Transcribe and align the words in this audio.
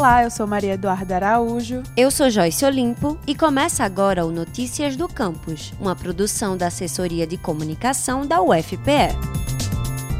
Olá, 0.00 0.24
eu 0.24 0.30
sou 0.30 0.46
Maria 0.46 0.72
Eduarda 0.72 1.16
Araújo. 1.16 1.82
Eu 1.94 2.10
sou 2.10 2.30
Joyce 2.30 2.64
Olimpo 2.64 3.18
e 3.26 3.34
começa 3.34 3.84
agora 3.84 4.24
o 4.24 4.32
Notícias 4.32 4.96
do 4.96 5.06
Campus, 5.06 5.74
uma 5.78 5.94
produção 5.94 6.56
da 6.56 6.68
Assessoria 6.68 7.26
de 7.26 7.36
Comunicação 7.36 8.26
da 8.26 8.40
UFPE. 8.40 9.39